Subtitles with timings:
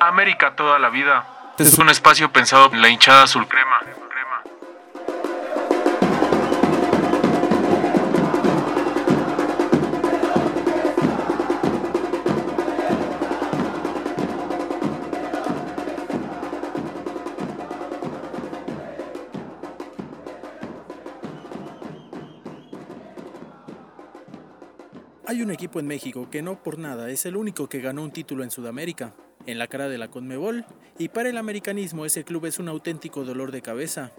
[0.00, 1.54] América toda la vida.
[1.58, 3.80] Es un espacio pensado en la hinchada azul crema.
[25.26, 28.12] Hay un equipo en México que no por nada es el único que ganó un
[28.12, 29.12] título en Sudamérica,
[29.48, 30.66] en la cara de la Conmebol,
[30.98, 34.12] y para el americanismo ese club es un auténtico dolor de cabeza.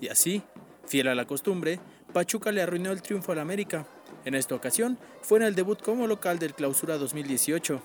[0.00, 0.42] Y así,
[0.86, 1.78] fiel a la costumbre,
[2.12, 3.86] Pachuca le arruinó el triunfo al América.
[4.24, 7.80] En esta ocasión fue en el debut como local del Clausura 2018.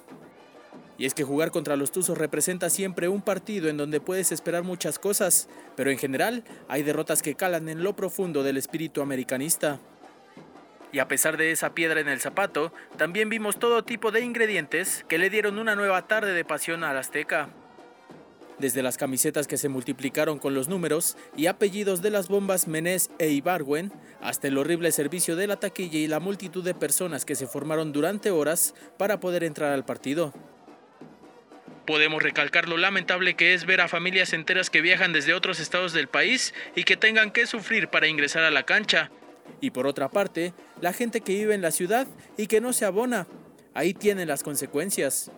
[0.98, 4.64] Y es que jugar contra los Tuzos representa siempre un partido en donde puedes esperar
[4.64, 9.80] muchas cosas, pero en general hay derrotas que calan en lo profundo del espíritu americanista.
[10.92, 15.06] Y a pesar de esa piedra en el zapato, también vimos todo tipo de ingredientes
[15.08, 17.50] que le dieron una nueva tarde de pasión al Azteca.
[18.60, 23.10] Desde las camisetas que se multiplicaron con los números y apellidos de las bombas Menés
[23.18, 27.34] e Ibarwen, hasta el horrible servicio de la taquilla y la multitud de personas que
[27.36, 30.32] se formaron durante horas para poder entrar al partido.
[31.88, 35.94] Podemos recalcar lo lamentable que es ver a familias enteras que viajan desde otros estados
[35.94, 39.10] del país y que tengan que sufrir para ingresar a la cancha,
[39.60, 42.08] y por otra parte, la gente que vive en la ciudad
[42.38, 43.28] y que no se abona.
[43.74, 45.32] Ahí tienen las consecuencias.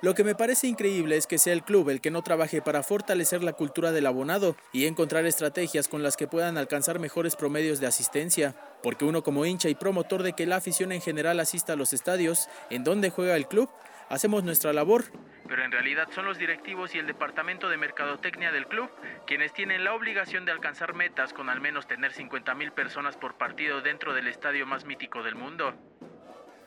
[0.00, 2.84] Lo que me parece increíble es que sea el club el que no trabaje para
[2.84, 7.80] fortalecer la cultura del abonado y encontrar estrategias con las que puedan alcanzar mejores promedios
[7.80, 11.72] de asistencia, porque uno como hincha y promotor de que la afición en general asista
[11.72, 13.68] a los estadios en donde juega el club,
[14.08, 15.06] hacemos nuestra labor,
[15.48, 18.90] pero en realidad son los directivos y el departamento de mercadotecnia del club
[19.26, 23.80] quienes tienen la obligación de alcanzar metas con al menos tener 50.000 personas por partido
[23.80, 25.74] dentro del estadio más mítico del mundo.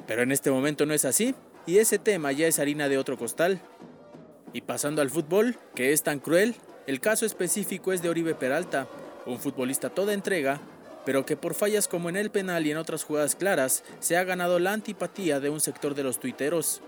[0.07, 1.35] Pero en este momento no es así,
[1.65, 3.61] y ese tema ya es harina de otro costal.
[4.53, 6.55] Y pasando al fútbol, que es tan cruel,
[6.87, 8.87] el caso específico es de Oribe Peralta,
[9.25, 10.59] un futbolista toda entrega,
[11.05, 14.23] pero que por fallas como en el penal y en otras jugadas claras, se ha
[14.23, 16.81] ganado la antipatía de un sector de los tuiteros.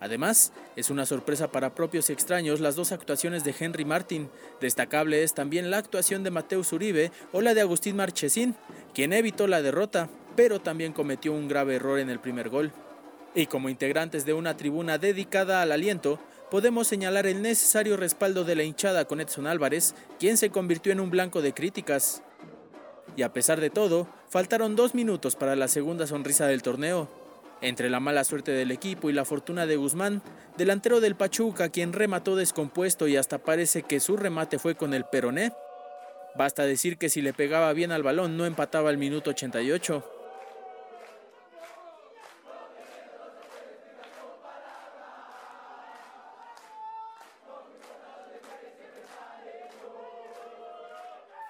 [0.00, 4.28] Además, es una sorpresa para propios y extraños las dos actuaciones de Henry Martin.
[4.60, 8.54] Destacable es también la actuación de Mateus Uribe o la de Agustín Marchesín,
[8.94, 12.72] quien evitó la derrota, pero también cometió un grave error en el primer gol.
[13.34, 16.18] Y como integrantes de una tribuna dedicada al aliento,
[16.50, 21.00] podemos señalar el necesario respaldo de la hinchada con Edson Álvarez, quien se convirtió en
[21.00, 22.22] un blanco de críticas.
[23.16, 27.25] Y a pesar de todo, faltaron dos minutos para la segunda sonrisa del torneo.
[27.62, 30.22] Entre la mala suerte del equipo y la fortuna de Guzmán,
[30.56, 35.04] delantero del Pachuca, quien remató descompuesto y hasta parece que su remate fue con el
[35.04, 35.52] peroné,
[36.36, 40.15] basta decir que si le pegaba bien al balón no empataba al minuto 88.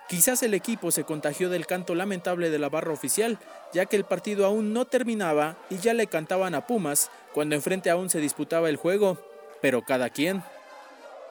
[0.08, 3.38] Quizás el equipo se contagió del canto lamentable de la barra oficial,
[3.72, 7.90] ya que el partido aún no terminaba y ya le cantaban a Pumas cuando enfrente
[7.90, 9.18] aún se disputaba el juego,
[9.60, 10.44] pero cada quien.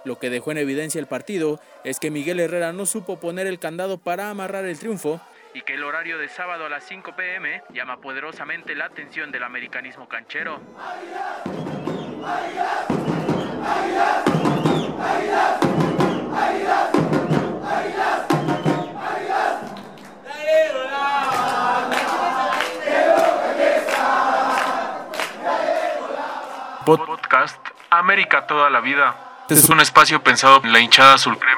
[0.04, 3.60] Lo que dejó en evidencia el partido es que Miguel Herrera no supo poner el
[3.60, 5.22] candado para amarrar el triunfo
[5.54, 9.44] y que el horario de sábado a las 5 pm llama poderosamente la atención del
[9.44, 10.60] americanismo canchero.
[26.86, 27.58] Podcast
[27.90, 29.16] América toda la vida.
[29.50, 31.55] Es un espacio pensado en la hinchada azul crema.